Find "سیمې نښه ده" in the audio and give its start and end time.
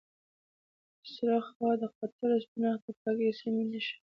3.39-4.03